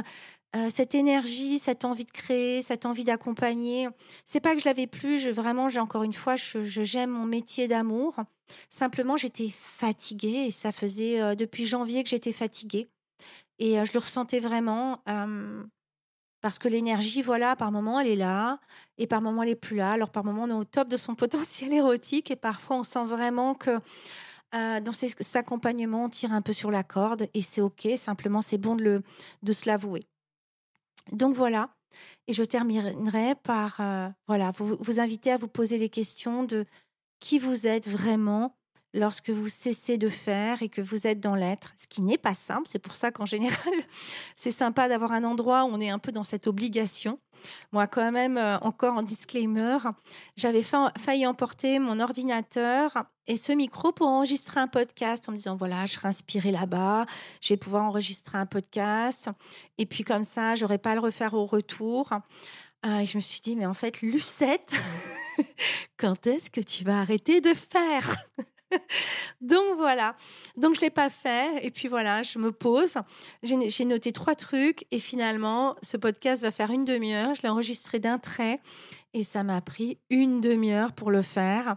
[0.70, 3.88] cette énergie, cette envie de créer, cette envie d'accompagner.
[4.24, 7.68] C'est pas que je l'avais plus, vraiment, j'ai encore une fois, je, j'aime mon métier
[7.68, 8.14] d'amour.
[8.70, 12.88] Simplement, j'étais fatiguée et ça faisait depuis janvier que j'étais fatiguée.
[13.58, 15.02] Et je le ressentais vraiment
[16.46, 18.60] parce que l'énergie, voilà, par moment, elle est là
[18.98, 19.90] et par moment, elle est plus là.
[19.90, 23.04] Alors, par moment, on est au top de son potentiel érotique et parfois, on sent
[23.04, 23.80] vraiment que
[24.54, 28.42] euh, dans ces accompagnements, on tire un peu sur la corde et c'est OK, simplement
[28.42, 29.02] c'est bon de, le,
[29.42, 30.04] de se l'avouer.
[31.12, 31.70] Donc voilà,
[32.26, 36.64] et je terminerai par euh, voilà, vous, vous inviter à vous poser les questions de
[37.20, 38.56] qui vous êtes vraiment
[38.96, 42.34] lorsque vous cessez de faire et que vous êtes dans l'être, ce qui n'est pas
[42.34, 42.66] simple.
[42.66, 43.74] C'est pour ça qu'en général,
[44.36, 47.20] c'est sympa d'avoir un endroit où on est un peu dans cette obligation.
[47.72, 49.78] Moi, quand même, euh, encore en disclaimer,
[50.36, 55.56] j'avais failli emporter mon ordinateur et ce micro pour enregistrer un podcast en me disant,
[55.56, 57.04] voilà, je serai inspirée là-bas,
[57.42, 59.28] je vais pouvoir enregistrer un podcast.
[59.76, 62.10] Et puis comme ça, j'aurai pas à le refaire au retour.
[62.86, 64.72] Euh, et je me suis dit, mais en fait, Lucette,
[65.98, 68.16] quand est-ce que tu vas arrêter de faire?
[69.40, 70.16] Donc voilà.
[70.56, 71.64] Donc je l'ai pas fait.
[71.64, 72.94] Et puis voilà, je me pose.
[73.42, 74.86] J'ai noté trois trucs.
[74.90, 77.34] Et finalement, ce podcast va faire une demi-heure.
[77.34, 78.60] Je l'ai enregistré d'un trait.
[79.14, 81.76] Et ça m'a pris une demi-heure pour le faire.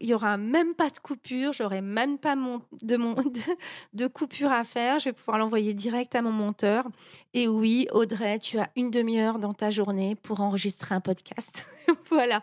[0.00, 1.52] il y aura même pas de coupure.
[1.52, 2.34] J'aurai même pas
[2.82, 4.98] de, coupure à faire.
[4.98, 6.88] Je vais pouvoir l'envoyer direct à mon monteur.
[7.34, 11.70] Et oui, Audrey, tu as une demi-heure dans ta journée pour enregistrer un podcast.
[12.10, 12.42] voilà.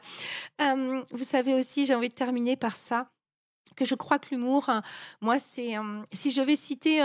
[0.62, 3.10] Euh, vous savez aussi, j'ai envie de terminer par ça
[3.80, 4.84] que je crois que l'humour, hein,
[5.22, 5.76] moi, c'est
[6.12, 7.02] si je vais citer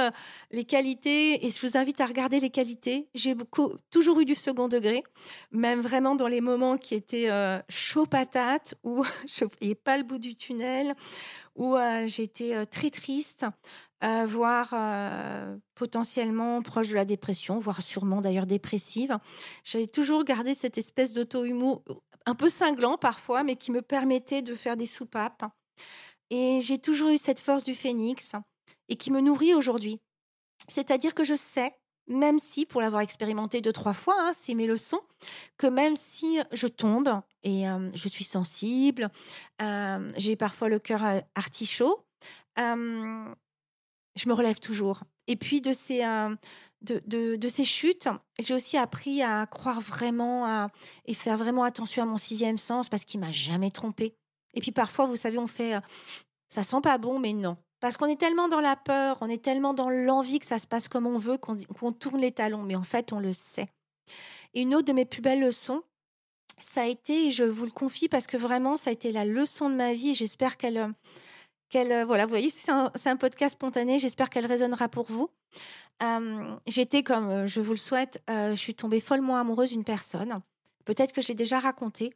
[0.51, 4.35] les qualités, et je vous invite à regarder les qualités, j'ai beaucoup toujours eu du
[4.35, 5.05] second degré,
[5.53, 7.31] même vraiment dans les moments qui étaient
[7.69, 10.95] chaud patate, où je voyais pas le bout du tunnel,
[11.55, 13.47] où j'étais très triste,
[14.27, 14.75] voire
[15.77, 19.17] potentiellement proche de la dépression, voire sûrement d'ailleurs dépressive.
[19.63, 21.85] J'avais toujours gardé cette espèce d'auto-humour
[22.27, 25.45] un peu cinglant parfois, mais qui me permettait de faire des soupapes.
[26.35, 28.33] Et j'ai toujours eu cette force du phénix
[28.89, 30.01] et qui me nourrit aujourd'hui.
[30.69, 31.73] C'est-à-dire que je sais,
[32.09, 35.01] même si, pour l'avoir expérimenté deux, trois fois, hein, c'est mes leçons,
[35.59, 39.11] que même si je tombe et je suis sensible,
[40.17, 41.05] j'ai parfois le cœur
[41.37, 42.05] artichaut,
[42.57, 45.05] je me relève toujours.
[45.29, 46.01] Et puis de ces,
[46.83, 47.01] de,
[47.37, 48.09] de, ces chutes,
[48.41, 50.69] j'ai aussi appris à croire vraiment à,
[51.05, 54.17] et faire vraiment attention à mon sixième sens parce qu'il m'a jamais trompé.
[54.55, 55.75] Et puis parfois, vous savez, on fait
[56.55, 57.57] ça sent pas bon, mais non.
[57.81, 60.69] Parce qu'on est tellement dans la peur, on est tellement dans l'envie que ça se
[60.69, 63.67] passe comme on veut qu'on tourne les talons, mais en fait, on le sait.
[64.55, 65.83] Et une autre de mes plus belles leçons,
[66.61, 69.69] ça a été, je vous le confie parce que vraiment, ça a été la leçon
[69.69, 70.95] de ma vie et j'espère qu'elle,
[71.71, 75.29] qu'elle, voilà, vous voyez, c'est un, podcast spontané, j'espère qu'elle résonnera pour vous.
[76.69, 80.41] J'étais comme, je vous le souhaite, je suis tombée follement amoureuse d'une personne.
[80.85, 82.11] Peut-être que j'ai déjà raconté.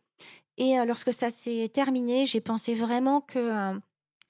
[0.56, 3.78] Et lorsque ça s'est terminé, j'ai pensé vraiment que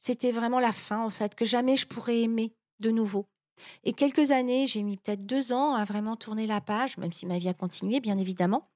[0.01, 3.27] c'était vraiment la fin, en fait, que jamais je pourrais aimer de nouveau.
[3.85, 7.27] Et quelques années, j'ai mis peut-être deux ans à vraiment tourner la page, même si
[7.27, 8.69] ma vie a continué, bien évidemment.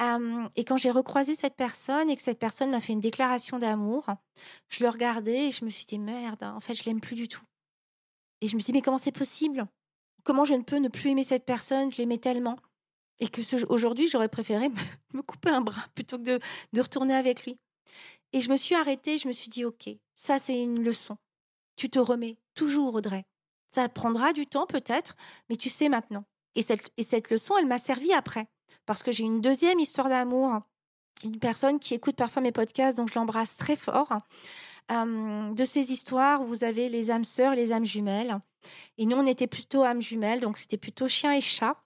[0.00, 4.06] et quand j'ai recroisé cette personne et que cette personne m'a fait une déclaration d'amour,
[4.68, 7.28] je le regardais et je me suis dit merde, en fait, je l'aime plus du
[7.28, 7.44] tout.
[8.40, 9.66] Et je me suis dit mais comment c'est possible?
[10.24, 11.92] Comment je ne peux ne plus aimer cette personne?
[11.92, 12.56] Je l'aimais tellement.
[13.20, 14.68] Et que aujourd'hui, j'aurais préféré
[15.12, 16.38] me couper un bras plutôt que
[16.72, 17.58] de, retourner avec lui.
[18.32, 21.16] Et je me suis arrêtée, je me suis dit ok, ça c'est une leçon.
[21.76, 23.24] Tu te remets toujours, Audrey.
[23.70, 25.16] Ça prendra du temps peut-être,
[25.48, 26.24] mais tu sais maintenant.
[26.54, 28.46] Et cette, et cette leçon, elle m'a servi après.
[28.86, 30.60] Parce que j'ai une deuxième histoire d'amour,
[31.24, 34.08] une personne qui écoute parfois mes podcasts, donc je l'embrasse très fort.
[34.90, 38.38] de ces histoires vous avez les âmes sœurs, les âmes jumelles.
[38.98, 41.76] Et nous, on était plutôt âmes jumelles, donc c'était plutôt chien et chat.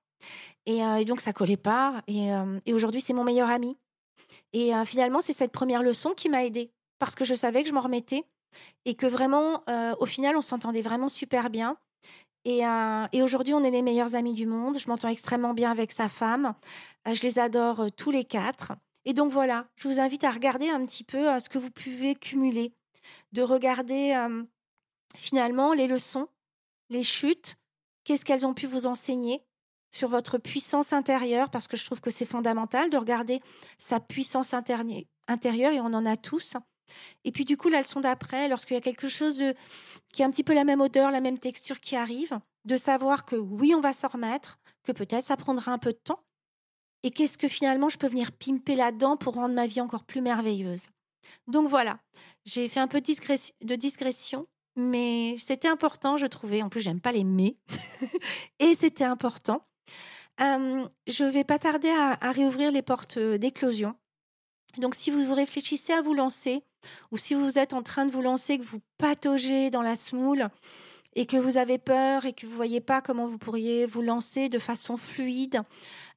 [0.67, 2.03] Et, donc, ça collait pas.
[2.07, 2.29] Et,
[2.67, 3.77] et aujourd'hui, c'est mon meilleur ami.
[4.53, 6.71] Et finalement, c'est cette première leçon qui m'a aidée.
[6.99, 8.25] Parce que je savais que je m'en remettais
[8.85, 11.77] et que vraiment, euh, au final, on s'entendait vraiment super bien.
[12.45, 14.79] Et, euh, et aujourd'hui, on est les meilleurs amis du monde.
[14.79, 16.55] Je m'entends extrêmement bien avec sa femme.
[17.07, 18.73] Euh, je les adore tous les quatre.
[19.05, 22.15] Et donc voilà, je vous invite à regarder un petit peu ce que vous pouvez
[22.15, 22.73] cumuler,
[23.33, 24.17] de regarder
[25.17, 26.29] finalement les leçons,
[26.89, 27.57] les chutes,
[28.05, 29.43] qu'est-ce qu'elles ont pu vous enseigner?
[29.93, 33.41] Sur votre puissance intérieure, parce que je trouve que c'est fondamental de regarder
[33.79, 36.57] sa puissance intérieure, et on en a tous.
[37.25, 39.43] Et puis du coup, la leçon d'après, lorsqu'il y a quelque chose
[40.13, 43.25] qui a un petit peu la même odeur, la même texture qui arrive, de savoir
[43.25, 46.21] que oui, on va s'en remettre, que peut-être ça prendra un peu de temps.
[47.03, 50.21] Et qu'est-ce que finalement je peux venir pimper là-dedans pour rendre ma vie encore plus
[50.21, 50.89] merveilleuse.
[51.47, 51.99] Donc voilà,
[52.45, 56.63] j'ai fait un peu de digression, mais c'était important, je trouvais.
[56.63, 57.57] En plus, j'aime pas les mais.
[58.59, 59.67] et c'était important.
[60.39, 63.95] Je vais pas tarder à, réouvrir les portes d'éclosion.
[64.79, 66.63] Donc si vous réfléchissez à vous lancer,
[67.11, 70.49] ou si vous êtes en train de vous lancer, que vous pataugez dans la smoule
[71.15, 74.03] et que vous avez peur et que vous ne voyez pas comment vous pourriez vous
[74.03, 75.61] lancer de façon fluide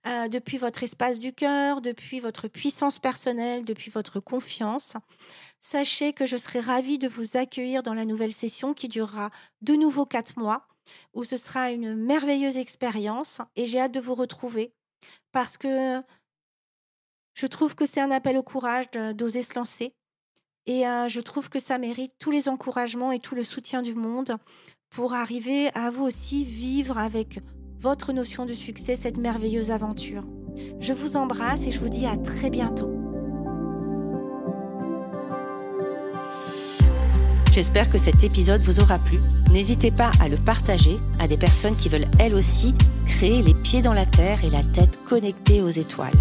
[0.08, 4.94] euh, depuis votre espace du cœur, depuis votre puissance personnelle, depuis votre confiance,
[5.60, 9.74] sachez que je serai ravie de vous accueillir dans la nouvelle session qui durera de
[9.74, 10.68] nouveau quatre mois,
[11.14, 14.74] où ce sera une merveilleuse expérience et j'ai hâte de vous retrouver
[15.32, 16.02] parce que
[17.34, 19.94] je trouve que c'est un appel au courage d'oser se lancer,
[20.68, 24.38] et je trouve que ça mérite tous les encouragements et tout le soutien du monde
[24.90, 27.40] pour arriver à vous aussi vivre avec
[27.78, 30.24] votre notion de succès cette merveilleuse aventure.
[30.80, 32.95] Je vous embrasse et je vous dis à très bientôt.
[37.56, 39.18] J'espère que cet épisode vous aura plu.
[39.50, 43.82] N'hésitez pas à le partager à des personnes qui veulent elles aussi créer les pieds
[43.82, 46.20] dans la terre et la tête connectée aux étoiles.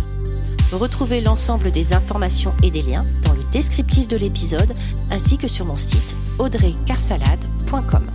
[0.70, 4.74] Retrouvez l'ensemble des informations et des liens dans le descriptif de l'épisode
[5.10, 8.06] ainsi que sur mon site audreycarsalade.com.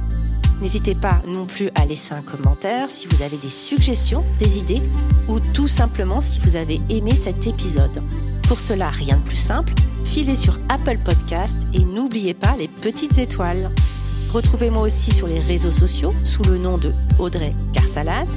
[0.62, 4.84] N'hésitez pas non plus à laisser un commentaire si vous avez des suggestions, des idées
[5.28, 8.02] ou tout simplement si vous avez aimé cet épisode.
[8.48, 9.74] Pour cela, rien de plus simple,
[10.10, 13.70] filez sur Apple Podcast et n'oubliez pas les petites étoiles.
[14.34, 18.30] Retrouvez-moi aussi sur les réseaux sociaux sous le nom de Audrey Carsalade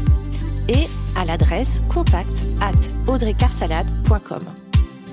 [0.69, 4.41] et à l'adresse contact at audreycarsalade.com.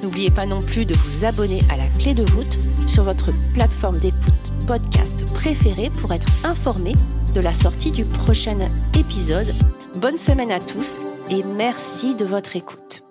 [0.04, 3.98] N'oubliez pas non plus de vous abonner à la clé de voûte sur votre plateforme
[3.98, 6.92] d'écoute podcast préférée pour être informé
[7.34, 8.58] de la sortie du prochain
[9.00, 9.54] épisode.
[9.96, 13.09] Bonne semaine à tous et merci de votre écoute.